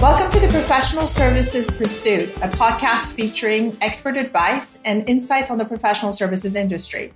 [0.00, 5.64] Welcome to the Professional Services Pursuit, a podcast featuring expert advice and insights on the
[5.64, 7.14] professional services industry.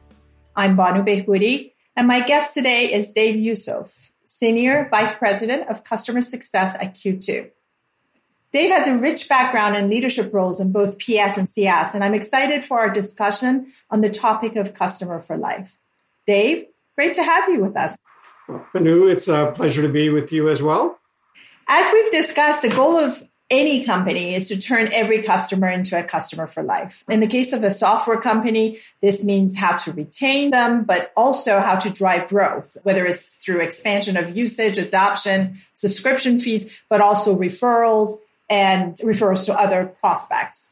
[0.56, 6.22] I'm Banu Behbudi, and my guest today is Dave Yusuf, Senior Vice President of Customer
[6.22, 7.51] Success at Q2.
[8.51, 12.15] Dave has a rich background in leadership roles in both PS and CS, and I'm
[12.15, 15.79] excited for our discussion on the topic of customer for life.
[16.27, 17.95] Dave, great to have you with us.
[18.73, 21.00] Banu, it's a pleasure to be with you as well.
[21.73, 26.02] As we've discussed, the goal of any company is to turn every customer into a
[26.02, 27.05] customer for life.
[27.09, 31.60] In the case of a software company, this means how to retain them, but also
[31.60, 37.38] how to drive growth, whether it's through expansion of usage, adoption, subscription fees, but also
[37.38, 38.18] referrals
[38.48, 40.71] and referrals to other prospects.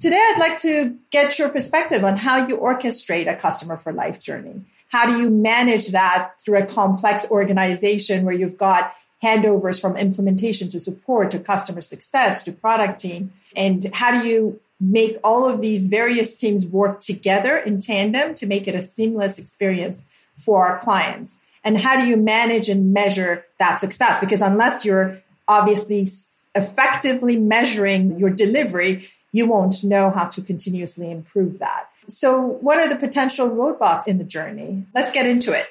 [0.00, 4.18] Today, I'd like to get your perspective on how you orchestrate a customer for life
[4.18, 4.62] journey.
[4.88, 10.68] How do you manage that through a complex organization where you've got handovers from implementation
[10.70, 13.32] to support to customer success to product team?
[13.56, 18.46] And how do you make all of these various teams work together in tandem to
[18.46, 20.02] make it a seamless experience
[20.36, 21.36] for our clients?
[21.64, 24.20] And how do you manage and measure that success?
[24.20, 26.06] Because unless you're obviously
[26.54, 31.88] effectively measuring your delivery, you won't know how to continuously improve that.
[32.06, 34.86] So, what are the potential roadblocks in the journey?
[34.94, 35.66] Let's get into it.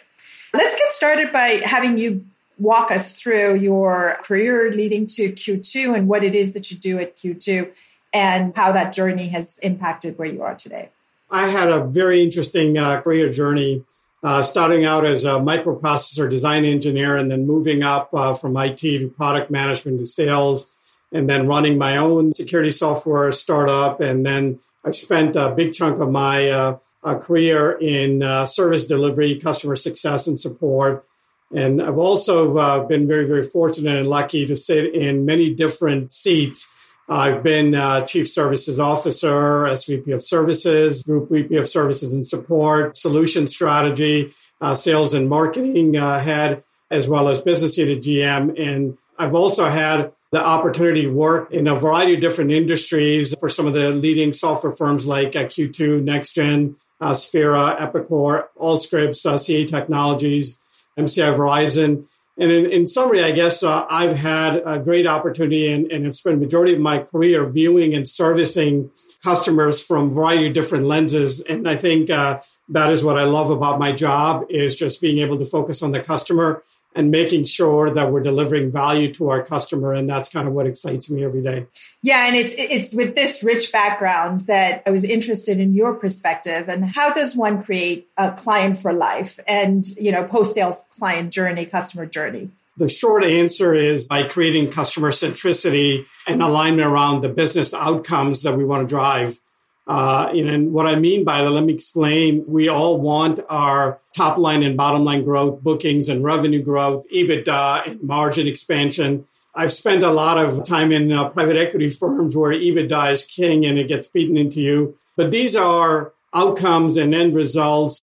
[0.53, 2.25] Let's get started by having you
[2.57, 6.99] walk us through your career leading to Q2 and what it is that you do
[6.99, 7.71] at Q2
[8.13, 10.89] and how that journey has impacted where you are today.
[11.29, 13.83] I had a very interesting uh, career journey,
[14.23, 18.77] uh, starting out as a microprocessor design engineer and then moving up uh, from IT
[18.77, 20.71] to product management to sales,
[21.11, 23.99] and then running my own security software startup.
[24.01, 28.85] And then I've spent a big chunk of my uh, uh, career in uh, service
[28.85, 31.05] delivery, customer success, and support.
[31.53, 36.11] And I've also uh, been very, very fortunate and lucky to sit in many different
[36.11, 36.67] seats.
[37.09, 42.97] I've been uh, Chief Services Officer, SVP of Services, Group VP of Services and Support,
[42.97, 48.59] Solution Strategy, uh, Sales and Marketing uh, Head, as well as Business Unit GM.
[48.59, 53.47] And I've also had the opportunity to work in a variety of different industries for
[53.47, 59.37] some of the leading software firms like uh, Q2, NextGen, uh, Sphera, Epicor, Allscripts, uh,
[59.37, 60.59] CA Technologies,
[60.97, 62.05] MCI Verizon.
[62.39, 66.15] And in, in summary, I guess uh, I've had a great opportunity and, and have
[66.15, 68.91] spent a majority of my career viewing and servicing
[69.23, 71.41] customers from a variety of different lenses.
[71.41, 75.17] And I think uh, that is what I love about my job is just being
[75.19, 76.61] able to focus on the customer
[76.97, 80.65] and making sure that we're delivering value to our customer and that's kind of what
[80.65, 81.65] excites me every day.
[82.01, 86.69] Yeah and it's it's with this rich background that i was interested in your perspective
[86.69, 91.31] and how does one create a client for life and you know post sales client
[91.31, 92.49] journey customer journey?
[92.77, 98.55] The short answer is by creating customer centricity and alignment around the business outcomes that
[98.55, 99.39] we want to drive
[99.87, 102.43] uh, and what I mean by that, let me explain.
[102.45, 107.87] We all want our top line and bottom line growth, bookings and revenue growth, EBITDA
[107.87, 109.27] and margin expansion.
[109.55, 113.65] I've spent a lot of time in uh, private equity firms where EBITDA is king
[113.65, 114.97] and it gets beaten into you.
[115.15, 118.01] But these are outcomes and end results.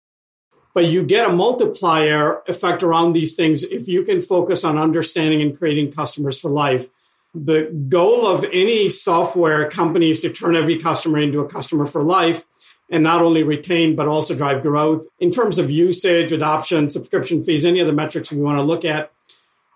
[0.73, 5.41] But you get a multiplier effect around these things if you can focus on understanding
[5.41, 6.87] and creating customers for life
[7.33, 12.03] the goal of any software company is to turn every customer into a customer for
[12.03, 12.43] life
[12.89, 15.05] and not only retain but also drive growth.
[15.19, 18.83] In terms of usage adoption subscription fees any of the metrics we want to look
[18.83, 19.11] at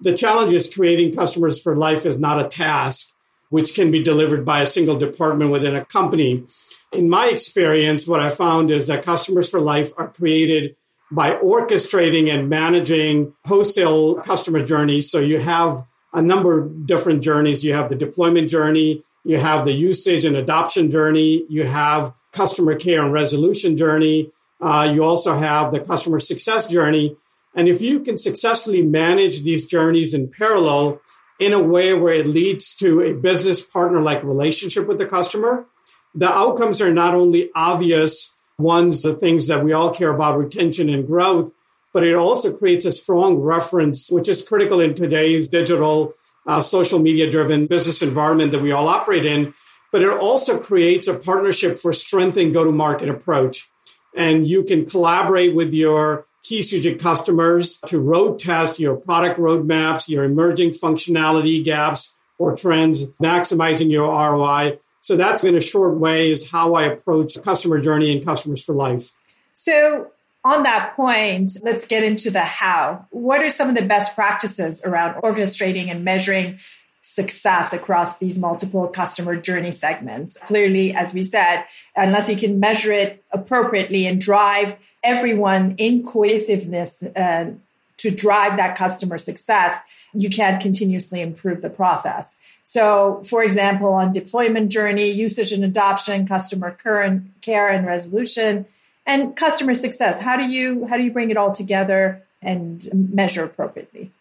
[0.02, 3.14] the challenge is creating customers for life is not a task
[3.50, 6.44] which can be delivered by a single department within a company.
[6.92, 10.76] In my experience what i found is that customers for life are created
[11.10, 15.10] by orchestrating and managing post-sale customer journeys.
[15.10, 17.64] So you have a number of different journeys.
[17.64, 22.76] You have the deployment journey, you have the usage and adoption journey, you have customer
[22.76, 24.32] care and resolution journey,
[24.62, 27.18] uh, you also have the customer success journey.
[27.54, 31.02] And if you can successfully manage these journeys in parallel
[31.38, 35.66] in a way where it leads to a business partner like relationship with the customer,
[36.14, 40.90] the outcomes are not only obvious ones, the things that we all care about, retention
[40.90, 41.52] and growth,
[41.96, 46.14] but it also creates a strong reference, which is critical in today's digital,
[46.46, 49.54] uh, social media driven business environment that we all operate in.
[49.94, 53.70] But it also creates a partnership for strengthening go to market approach.
[54.14, 60.10] And you can collaborate with your key strategic customers to road test your product roadmaps,
[60.10, 64.80] your emerging functionality gaps or trends, maximizing your ROI.
[65.00, 68.76] So that's in a short way is how I approach customer journey and customers for
[68.76, 69.14] life.
[69.54, 70.12] So
[70.46, 73.08] on that point, let's get into the how.
[73.10, 76.60] What are some of the best practices around orchestrating and measuring
[77.02, 80.38] success across these multiple customer journey segments.
[80.48, 81.64] Clearly, as we said,
[81.96, 87.52] unless you can measure it appropriately and drive everyone in cohesiveness uh,
[87.98, 89.78] to drive that customer success,
[90.16, 92.36] you can't continuously improve the process.
[92.64, 98.66] So, for example, on deployment journey, usage and adoption, customer current care and resolution,
[99.06, 100.20] and customer success.
[100.22, 104.12] How do you how do you bring it all together and measure appropriately?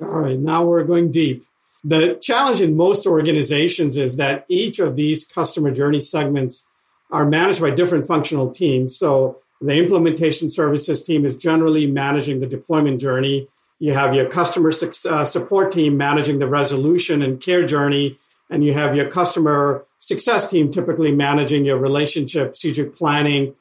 [0.00, 1.44] All right, now we're going deep.
[1.84, 6.68] The challenge in most organizations is that each of these customer journey segments
[7.10, 8.96] are managed by different functional teams.
[8.96, 13.48] So the implementation services team is generally managing the deployment journey.
[13.78, 14.70] You have your customer
[15.08, 18.16] uh, support team managing the resolution and care journey,
[18.48, 23.54] and you have your customer success team typically managing your relationship, strategic planning.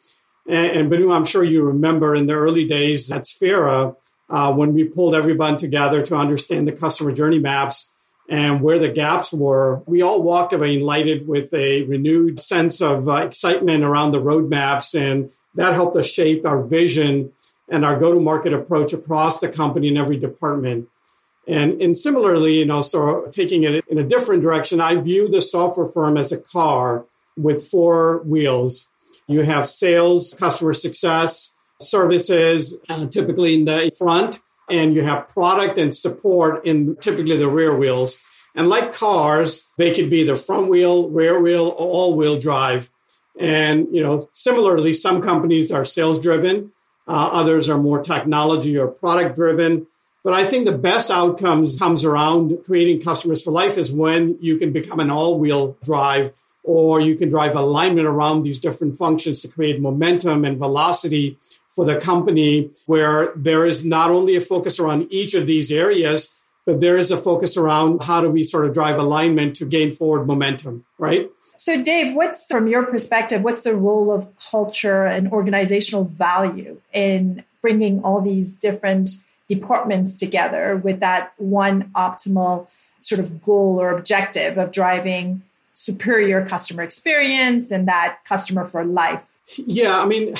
[0.51, 3.95] And, and Binu, I'm sure you remember in the early days at Sphera,
[4.29, 7.91] uh, when we pulled everyone together to understand the customer journey maps,
[8.29, 13.09] and where the gaps were, we all walked away enlightened with a renewed sense of
[13.09, 14.93] uh, excitement around the roadmaps.
[14.97, 17.33] And that helped us shape our vision
[17.67, 20.87] and our go to market approach across the company in every department.
[21.47, 25.41] And, and similarly, you know, so taking it in a different direction, I view the
[25.41, 27.05] software firm as a car
[27.35, 28.87] with four wheels.
[29.31, 34.39] You have sales, customer success, services, uh, typically in the front,
[34.69, 38.21] and you have product and support in typically the rear wheels.
[38.55, 42.89] And like cars, they could be the front wheel, rear wheel, or all wheel drive.
[43.39, 46.73] And, you know, similarly, some companies are sales driven,
[47.07, 49.87] uh, others are more technology or product driven.
[50.23, 54.57] But I think the best outcomes comes around creating customers for life is when you
[54.57, 59.41] can become an all wheel drive or you can drive alignment around these different functions
[59.41, 61.37] to create momentum and velocity
[61.69, 66.35] for the company where there is not only a focus around each of these areas,
[66.65, 69.91] but there is a focus around how do we sort of drive alignment to gain
[69.91, 71.31] forward momentum, right?
[71.57, 77.43] So, Dave, what's from your perspective, what's the role of culture and organizational value in
[77.61, 79.09] bringing all these different
[79.47, 82.67] departments together with that one optimal
[82.99, 85.43] sort of goal or objective of driving
[85.83, 89.23] superior customer experience and that customer for life?
[89.57, 90.35] Yeah, I mean,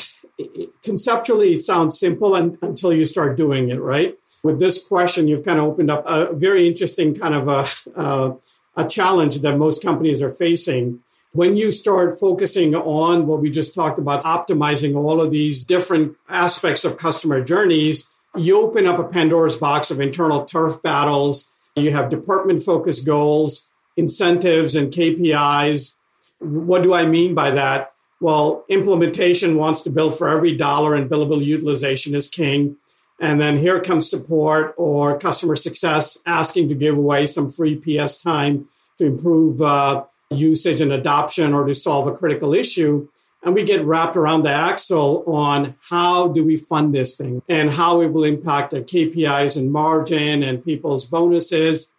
[0.84, 4.18] conceptually it sounds simple until you start doing it, right?
[4.44, 8.36] With this question, you've kind of opened up a very interesting kind of a, a,
[8.76, 11.00] a challenge that most companies are facing.
[11.34, 16.18] When you start focusing on what we just talked about, optimizing all of these different
[16.28, 21.48] aspects of customer journeys, you open up a Pandora's box of internal turf battles.
[21.76, 25.96] You have department focused goals, incentives, and KPIs.
[26.40, 27.92] What do I mean by that?
[28.22, 32.78] well, implementation wants to bill for every dollar and billable utilization is king.
[33.20, 38.22] And then here comes support or customer success asking to give away some free PS
[38.22, 38.68] time
[39.00, 43.10] to improve uh, usage and adoption or to solve a critical issue.
[43.44, 47.72] And we get wrapped around the axle on how do we fund this thing and
[47.72, 51.92] how it will impact the KPIs and margin and people's bonuses.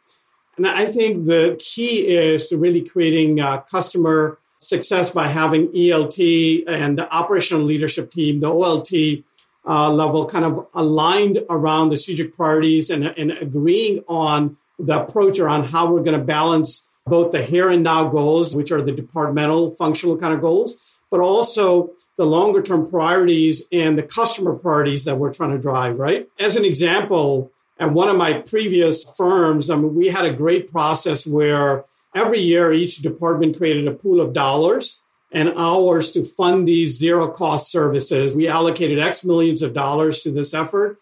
[0.62, 3.38] And I think the key is to really creating
[3.68, 9.24] customer success by having ELT and the operational leadership team, the OLT
[9.66, 15.40] uh, level, kind of aligned around the strategic priorities and, and agreeing on the approach
[15.40, 18.92] around how we're going to balance both the here and now goals, which are the
[18.92, 20.76] departmental functional kind of goals,
[21.10, 25.98] but also the longer term priorities and the customer priorities that we're trying to drive,
[25.98, 26.28] right?
[26.38, 27.50] As an example,
[27.82, 31.84] at one of my previous firms, I mean, we had a great process where
[32.14, 37.28] Every year, each department created a pool of dollars and hours to fund these zero
[37.28, 38.36] cost services.
[38.36, 40.98] We allocated X millions of dollars to this effort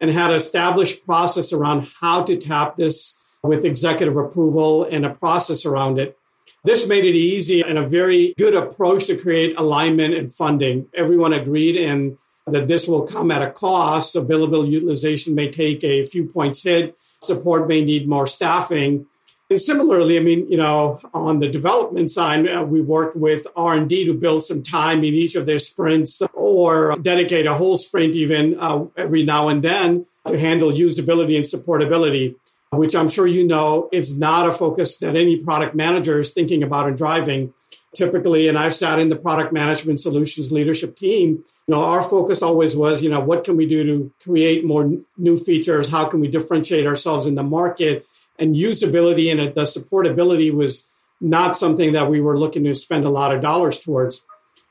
[0.00, 5.66] and had established process around how to tap this with executive approval and a process
[5.66, 6.16] around it.
[6.64, 10.88] This made it easy and a very good approach to create alignment and funding.
[10.94, 14.12] Everyone agreed and that this will come at a cost.
[14.12, 16.96] So billable utilization may take a few points hit.
[17.22, 19.06] Support may need more staffing.
[19.50, 24.06] And similarly, I mean, you know, on the development side, uh, we worked with R&D
[24.06, 28.58] to build some time in each of their sprints or dedicate a whole sprint even
[28.58, 32.36] uh, every now and then to handle usability and supportability,
[32.72, 36.62] which I'm sure you know is not a focus that any product manager is thinking
[36.62, 37.52] about and driving.
[37.94, 42.42] Typically, and I've sat in the product management solutions leadership team, you know, our focus
[42.42, 45.88] always was, you know, what can we do to create more new features?
[45.88, 48.06] How can we differentiate ourselves in the market?
[48.38, 50.88] and usability and uh, the supportability was
[51.20, 54.24] not something that we were looking to spend a lot of dollars towards.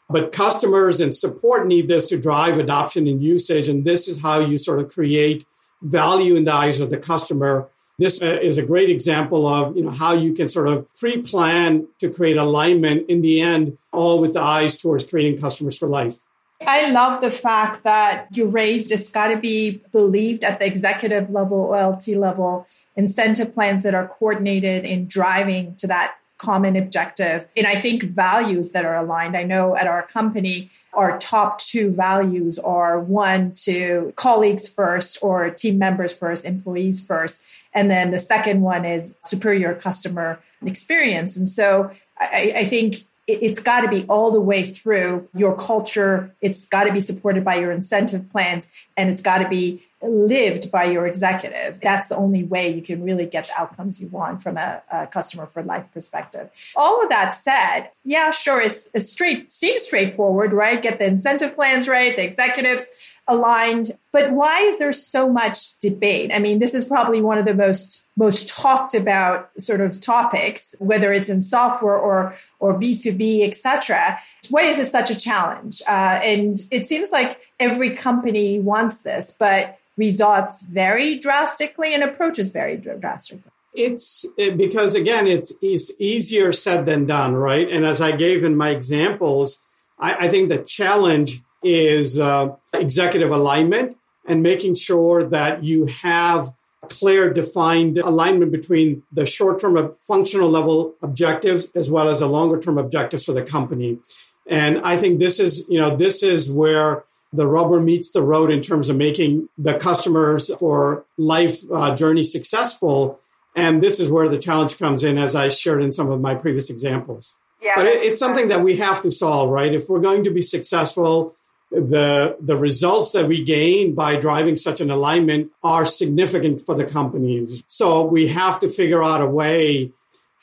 [0.09, 3.69] But customers and support need this to drive adoption and usage.
[3.69, 5.47] And this is how you sort of create
[5.81, 9.83] value in the eyes of the customer this uh, is a great example of you
[9.83, 14.33] know how you can sort of pre-plan to create alignment in the end all with
[14.33, 16.21] the eyes towards creating customers for life.
[16.65, 21.29] I love the fact that you raised it's got to be believed at the executive
[21.29, 27.47] level, OLT level, incentive plans that are coordinated in driving to that common objective.
[27.55, 29.37] And I think values that are aligned.
[29.37, 35.49] I know at our company, our top two values are one to colleagues first or
[35.51, 37.41] team members first, employees first.
[37.73, 41.37] And then the second one is superior customer experience.
[41.37, 42.95] And so I, I think
[43.25, 46.35] it's got to be all the way through your culture.
[46.41, 50.71] It's got to be supported by your incentive plans and it's got to be lived
[50.71, 51.79] by your executive.
[51.81, 55.07] That's the only way you can really get the outcomes you want from a, a
[55.07, 56.49] customer for life perspective.
[56.75, 60.81] All of that said, yeah, sure, it's, it's straight, seems straightforward, right?
[60.81, 62.87] Get the incentive plans right, the executives
[63.27, 63.91] aligned.
[64.11, 66.31] But why is there so much debate?
[66.33, 70.75] I mean, this is probably one of the most most talked about sort of topics,
[70.79, 74.19] whether it's in software or or B two B, etc.
[74.49, 75.81] Why is it such a challenge?
[75.87, 82.49] Uh, and it seems like every company wants this, but results vary drastically and approaches
[82.49, 83.51] vary drastically.
[83.75, 87.67] It's because again, it's, it's easier said than done, right?
[87.67, 89.61] And as I gave in my examples,
[89.97, 96.53] I, I think the challenge is uh, executive alignment and making sure that you have
[96.89, 102.59] clear defined alignment between the short term functional level objectives as well as the longer
[102.59, 103.99] term objectives for the company.
[104.45, 108.51] And I think this is, you know, this is where the rubber meets the road
[108.51, 113.19] in terms of making the customers for life uh, journey successful.
[113.55, 116.35] And this is where the challenge comes in, as I shared in some of my
[116.35, 117.35] previous examples.
[117.61, 119.73] Yeah, but it, it's something that we have to solve, right?
[119.73, 121.35] If we're going to be successful,
[121.73, 126.85] the the results that we gain by driving such an alignment are significant for the
[126.85, 127.63] companies.
[127.67, 129.91] So we have to figure out a way.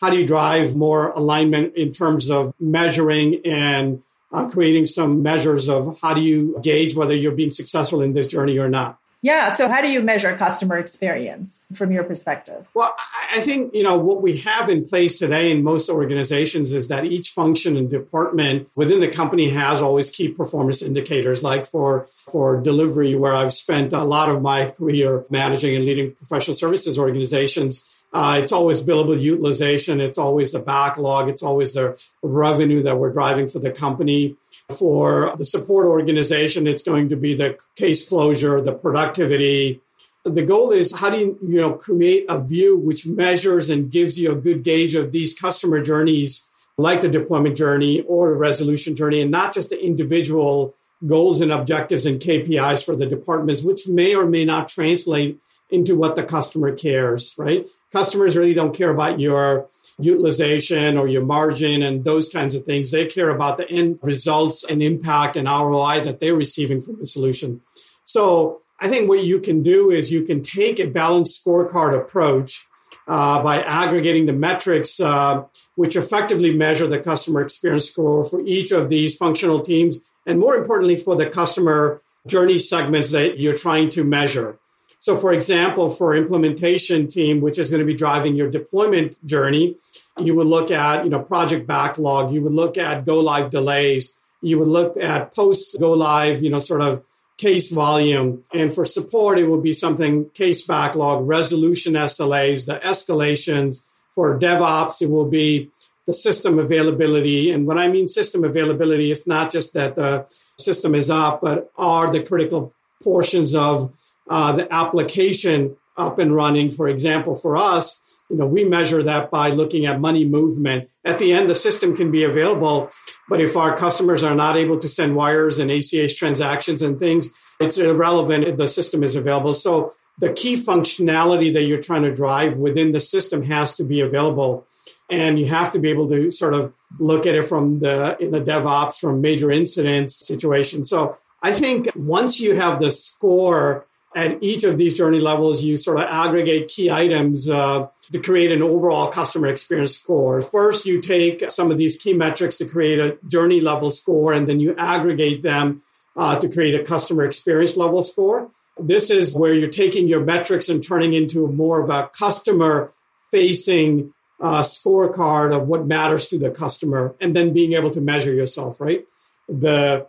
[0.01, 5.69] How do you drive more alignment in terms of measuring and uh, creating some measures
[5.69, 8.99] of how do you gauge whether you're being successful in this journey or not?
[9.23, 9.53] Yeah.
[9.53, 12.67] So, how do you measure customer experience from your perspective?
[12.73, 12.95] Well,
[13.33, 17.05] I think, you know, what we have in place today in most organizations is that
[17.05, 22.61] each function and department within the company has always key performance indicators, like for, for
[22.61, 27.87] delivery, where I've spent a lot of my career managing and leading professional services organizations.
[28.12, 30.00] Uh, it's always billable utilization.
[30.00, 31.29] It's always the backlog.
[31.29, 34.37] It's always the revenue that we're driving for the company.
[34.71, 39.81] For the support organization, it's going to be the case closure, the productivity.
[40.25, 44.19] The goal is how do you, you know, create a view which measures and gives
[44.19, 46.47] you a good gauge of these customer journeys,
[46.77, 50.75] like the deployment journey or the resolution journey, and not just the individual
[51.07, 55.95] goals and objectives and KPIs for the departments, which may or may not translate into
[55.95, 57.67] what the customer cares, right?
[57.93, 59.69] Customers really don't care about your
[60.04, 62.90] utilization or your margin and those kinds of things.
[62.90, 67.07] They care about the end results and impact and ROI that they're receiving from the
[67.07, 67.61] solution.
[68.04, 72.66] So I think what you can do is you can take a balanced scorecard approach
[73.07, 78.71] uh, by aggregating the metrics uh, which effectively measure the customer experience score for each
[78.71, 83.90] of these functional teams and more importantly for the customer journey segments that you're trying
[83.90, 84.59] to measure.
[85.00, 89.76] So, for example, for implementation team, which is going to be driving your deployment journey,
[90.19, 92.35] you would look at, you know, project backlog.
[92.35, 94.14] You would look at go live delays.
[94.42, 97.02] You would look at post go live, you know, sort of
[97.38, 98.45] case volume.
[98.52, 103.85] And for support, it would be something case backlog, resolution SLAs, the escalations.
[104.11, 105.71] For DevOps, it will be
[106.04, 107.50] the system availability.
[107.50, 110.26] And when I mean system availability, it's not just that the
[110.59, 113.95] system is up, but are the critical portions of
[114.31, 116.71] uh, the application up and running.
[116.71, 120.89] For example, for us, you know, we measure that by looking at money movement.
[121.05, 122.91] At the end, the system can be available,
[123.29, 127.29] but if our customers are not able to send wires and ACH transactions and things,
[127.59, 129.53] it's irrelevant if the system is available.
[129.53, 134.01] So the key functionality that you're trying to drive within the system has to be
[134.01, 134.67] available.
[135.11, 138.31] And you have to be able to sort of look at it from the in
[138.31, 140.85] the DevOps from major incidents situation.
[140.85, 145.76] So I think once you have the score at each of these journey levels, you
[145.76, 150.40] sort of aggregate key items uh, to create an overall customer experience score.
[150.40, 154.49] First, you take some of these key metrics to create a journey level score, and
[154.49, 155.83] then you aggregate them
[156.17, 158.50] uh, to create a customer experience level score.
[158.79, 162.93] This is where you're taking your metrics and turning into more of a customer
[163.31, 168.33] facing uh, scorecard of what matters to the customer, and then being able to measure
[168.33, 169.07] yourself, right?
[169.49, 170.07] The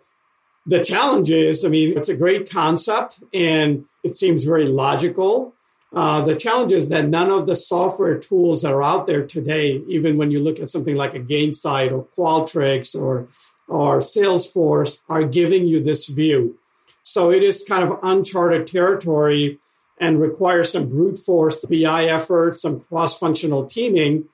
[0.66, 5.54] the challenge is, I mean, it's a great concept and it seems very logical.
[5.94, 9.84] Uh, the challenge is that none of the software tools that are out there today,
[9.88, 13.28] even when you look at something like a Gainsight or Qualtrics or,
[13.68, 16.58] or Salesforce, are giving you this view.
[17.04, 19.60] So it is kind of uncharted territory
[20.00, 24.26] and requires some brute force BI effort, some cross functional teaming.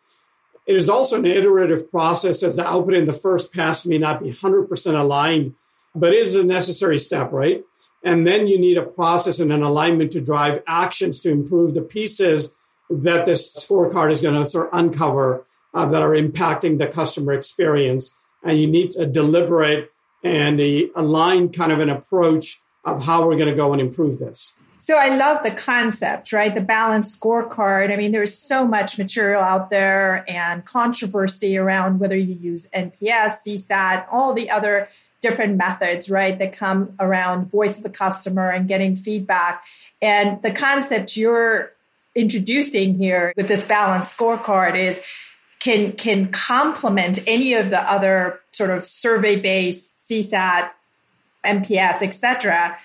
[0.66, 4.22] It is also an iterative process as the output in the first pass may not
[4.22, 5.56] be 100% aligned,
[6.00, 7.64] but it is a necessary step, right?
[8.04, 11.82] And then you need a process and an alignment to drive actions to improve the
[11.82, 12.56] pieces
[12.90, 17.34] that this scorecard is going to sort of uncover uh, that are impacting the customer
[17.34, 18.18] experience.
[18.44, 19.92] And you need a deliberate
[20.24, 24.20] and a aligned kind of an approach of how we're going to go and improve
[24.20, 24.56] this.
[24.80, 26.54] So I love the concept, right?
[26.54, 27.92] The balanced scorecard.
[27.92, 33.38] I mean, there's so much material out there and controversy around whether you use NPS,
[33.46, 34.88] CSAT, all the other
[35.22, 39.64] different methods, right, that come around voice of the customer and getting feedback.
[40.00, 41.72] And the concept you're
[42.14, 45.02] introducing here with this balanced scorecard is
[45.60, 50.70] can can complement any of the other sort of survey based CSAT,
[51.44, 52.78] NPS, etc.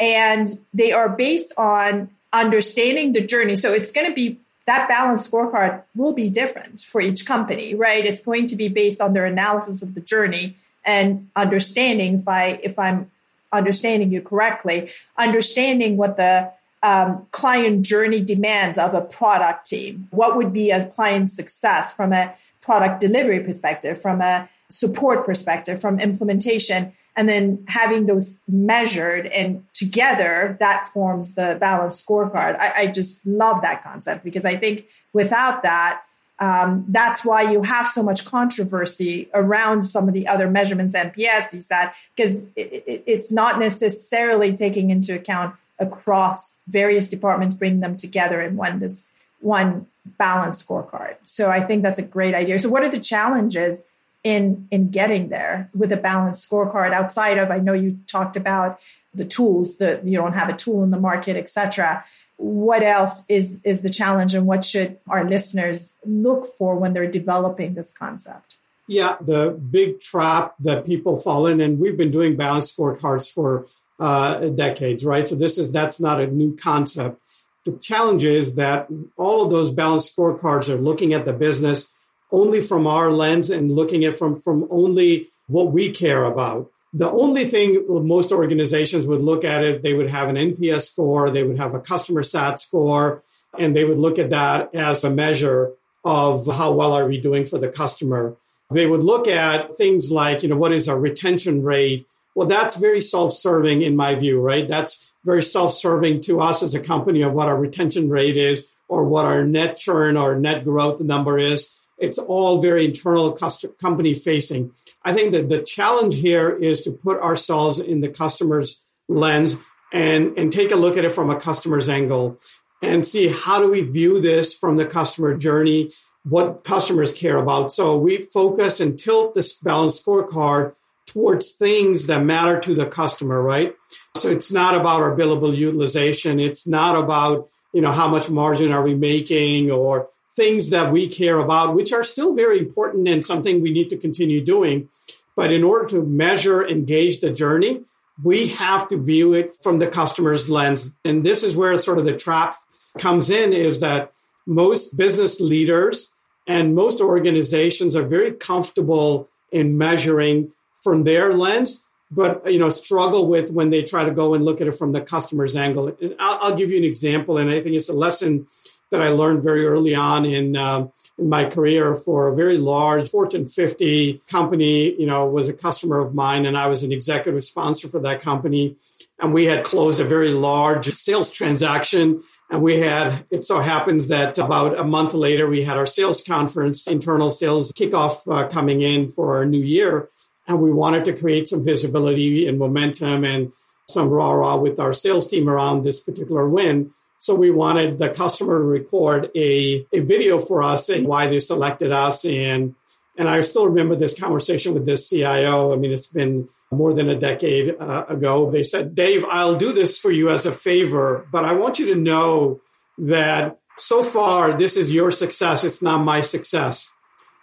[0.00, 3.56] And they are based on understanding the journey.
[3.56, 8.04] So it's going to be that balanced scorecard will be different for each company, right?
[8.04, 12.60] It's going to be based on their analysis of the journey and understanding if I
[12.62, 13.10] if I'm
[13.50, 20.08] understanding you correctly, understanding what the um, client journey demands of a product team.
[20.10, 25.80] What would be a client success from a product delivery perspective, from a support perspective,
[25.80, 32.56] from implementation, and then having those measured and together that forms the balanced scorecard.
[32.58, 36.02] I, I just love that concept because I think without that,
[36.40, 41.54] um, that's why you have so much controversy around some of the other measurements NPS
[41.54, 47.80] is that because it, it, it's not necessarily taking into account across various departments, bring
[47.80, 49.04] them together in one this
[49.40, 49.86] one
[50.18, 51.16] balanced scorecard.
[51.24, 52.58] So I think that's a great idea.
[52.58, 53.82] So what are the challenges
[54.24, 58.80] in in getting there with a balanced scorecard outside of I know you talked about
[59.14, 62.04] the tools that you don't have a tool in the market, etc
[62.38, 67.10] what else is is the challenge and what should our listeners look for when they're
[67.10, 72.36] developing this concept yeah the big trap that people fall in and we've been doing
[72.36, 73.66] balanced scorecards for
[73.98, 77.20] uh, decades right so this is that's not a new concept
[77.64, 81.88] the challenge is that all of those balanced scorecards are looking at the business
[82.30, 87.10] only from our lens and looking at from from only what we care about the
[87.10, 91.42] only thing most organizations would look at is they would have an NPS score, they
[91.42, 93.22] would have a customer sat score,
[93.58, 95.72] and they would look at that as a measure
[96.04, 98.36] of how well are we doing for the customer.
[98.72, 102.06] They would look at things like, you know, what is our retention rate?
[102.38, 104.68] Well, that's very self-serving in my view, right?
[104.68, 109.02] That's very self-serving to us as a company of what our retention rate is or
[109.02, 111.68] what our net churn or net growth number is.
[111.98, 114.70] It's all very internal company facing.
[115.02, 119.56] I think that the challenge here is to put ourselves in the customer's lens
[119.92, 122.38] and, and take a look at it from a customer's angle
[122.80, 125.90] and see how do we view this from the customer journey,
[126.22, 127.72] what customers care about.
[127.72, 130.76] So we focus and tilt this balanced scorecard
[131.08, 133.74] towards things that matter to the customer, right?
[134.16, 136.38] So it's not about our billable utilization.
[136.38, 141.08] It's not about, you know, how much margin are we making or things that we
[141.08, 144.88] care about, which are still very important and something we need to continue doing.
[145.34, 147.84] But in order to measure and gauge the journey,
[148.22, 150.92] we have to view it from the customer's lens.
[151.04, 152.56] And this is where sort of the trap
[152.98, 154.12] comes in is that
[154.46, 156.12] most business leaders
[156.46, 163.26] and most organizations are very comfortable in measuring from their lens but you know struggle
[163.26, 166.14] with when they try to go and look at it from the customer's angle and
[166.18, 168.46] I'll, I'll give you an example and i think it's a lesson
[168.90, 170.88] that I learned very early on in, uh,
[171.18, 174.98] in my career for a very large Fortune 50 company.
[174.98, 178.20] You know, was a customer of mine, and I was an executive sponsor for that
[178.20, 178.76] company.
[179.20, 182.22] And we had closed a very large sales transaction.
[182.50, 186.22] And we had, it so happens that about a month later, we had our sales
[186.22, 190.08] conference, internal sales kickoff uh, coming in for our new year.
[190.48, 193.52] And we wanted to create some visibility and momentum and
[193.88, 196.92] some rah rah with our sales team around this particular win.
[197.20, 201.38] So we wanted the customer to record a, a video for us saying why they
[201.38, 202.24] selected us.
[202.24, 202.74] And,
[203.16, 205.72] and I still remember this conversation with this CIO.
[205.72, 208.50] I mean, it's been more than a decade uh, ago.
[208.50, 211.86] They said, Dave, I'll do this for you as a favor, but I want you
[211.94, 212.60] to know
[212.98, 215.64] that so far, this is your success.
[215.64, 216.92] It's not my success.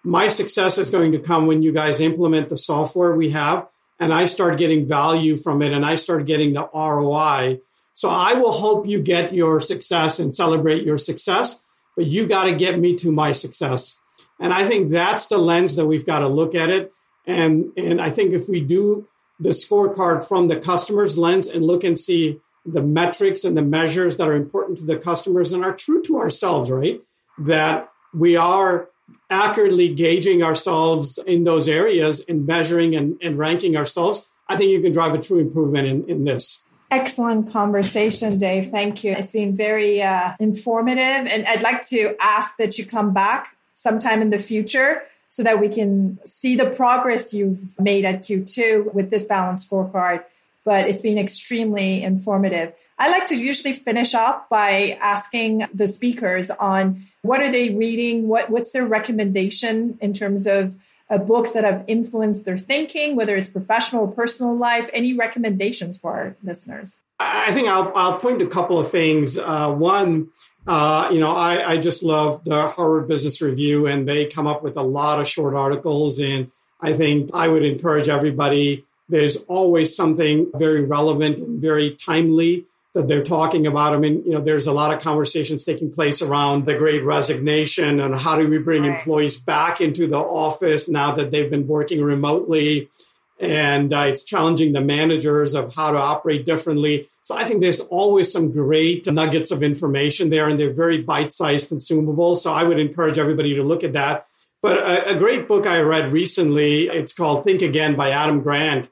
[0.06, 3.68] My success is going to come when you guys implement the software we have
[4.00, 7.62] and I start getting value from it and I start getting the ROI
[7.96, 11.64] So I will help you get your success and celebrate your success,
[11.96, 14.00] but you got to get me to my success.
[14.40, 16.92] And I think that's the lens that we've got to look at it.
[17.26, 19.08] And, and I think if we do
[19.40, 24.18] the scorecard from the customer's lens and look and see the metrics and the measures
[24.18, 27.02] that are important to the customers and are true to ourselves, right?
[27.38, 28.90] That we are
[29.30, 34.82] accurately gauging ourselves in those areas and measuring and, and ranking ourselves, I think you
[34.82, 36.64] can drive a true improvement in, in this.
[36.92, 38.68] Excellent conversation, Dave.
[38.68, 39.12] Thank you.
[39.14, 41.04] It's been very uh, informative.
[41.04, 45.60] And I'd like to ask that you come back sometime in the future so that
[45.60, 50.24] we can see the progress you've made at Q2 with this balanced scorecard
[50.66, 52.74] but it's been extremely informative.
[52.98, 58.28] I like to usually finish off by asking the speakers on what are they reading,
[58.28, 60.76] what, what's their recommendation in terms of
[61.10, 64.90] uh, books that have influenced their thinking, whether it's professional or personal life.
[64.92, 66.98] Any recommendations for our listeners?
[67.20, 69.38] I think I'll, I'll point to a couple of things.
[69.38, 70.30] Uh, one,
[70.66, 74.64] uh, you know, I, I just love the Harvard Business Review, and they come up
[74.64, 76.20] with a lot of short articles.
[76.20, 76.52] And
[76.82, 83.08] I think I would encourage everybody there's always something very relevant and very timely that
[83.10, 83.94] they're talking about.
[83.94, 88.00] I mean, you know, there's a lot of conversations taking place around the great resignation
[88.00, 88.98] and how do we bring right.
[88.98, 92.90] employees back into the office now that they've been working remotely.
[93.38, 97.10] And uh, it's challenging the managers of how to operate differently.
[97.22, 101.34] So I think there's always some great nuggets of information there, and they're very bite
[101.34, 102.38] sized consumable.
[102.38, 104.26] So I would encourage everybody to look at that.
[104.62, 108.90] But a, a great book I read recently, it's called Think Again by Adam Grant.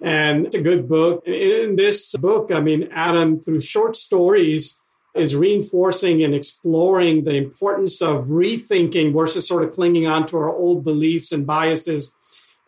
[0.00, 1.26] And it's a good book.
[1.26, 4.80] In this book, I mean, Adam, through short stories,
[5.14, 10.54] is reinforcing and exploring the importance of rethinking versus sort of clinging on to our
[10.54, 12.14] old beliefs and biases.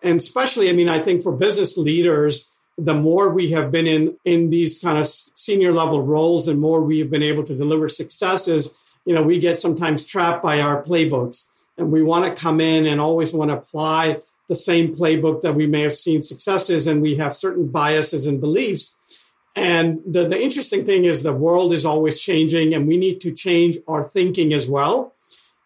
[0.02, 4.16] And especially, I mean, I think for business leaders, the more we have been in,
[4.24, 7.88] in these kind of senior level roles and more we have been able to deliver
[7.88, 12.60] successes, you know, we get sometimes trapped by our playbooks and we want to come
[12.60, 14.20] in and always want to apply
[14.52, 18.38] the same playbook that we may have seen successes and we have certain biases and
[18.38, 18.94] beliefs.
[19.56, 23.32] And the, the interesting thing is the world is always changing and we need to
[23.32, 25.14] change our thinking as well.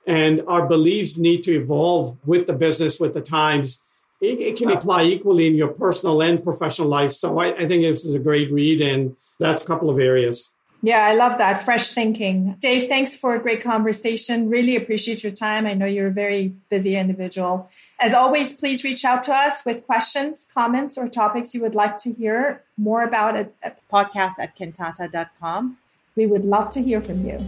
[0.07, 3.81] And our beliefs need to evolve with the business, with the times.
[4.20, 7.12] It, it can apply equally in your personal and professional life.
[7.12, 10.53] So I, I think this is a great read and that's a couple of areas.
[10.82, 11.62] Yeah, I love that.
[11.62, 12.56] Fresh thinking.
[12.60, 14.50] Dave, thanks for a great conversation.
[14.50, 15.66] Really appreciate your time.
[15.66, 17.68] I know you're a very busy individual.
[17.98, 21.98] As always, please reach out to us with questions, comments, or topics you would like
[21.98, 25.78] to hear more about at, at podcast at kantata.com.
[26.14, 27.38] We would love to hear from you.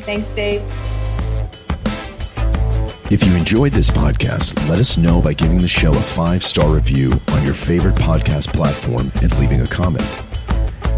[0.00, 0.62] Thanks, Dave.
[3.08, 6.70] If you enjoyed this podcast, let us know by giving the show a five star
[6.70, 10.25] review on your favorite podcast platform and leaving a comment.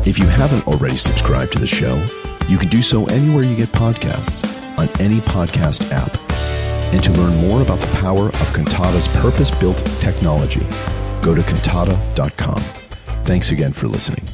[0.07, 2.03] If you haven't already subscribed to the show,
[2.49, 4.47] you can do so anywhere you get podcasts
[4.79, 6.17] on any podcast app.
[6.95, 10.67] And to learn more about the power of Kantata's purpose built technology,
[11.21, 12.63] go to kantata.com.
[13.25, 14.25] Thanks again for listening.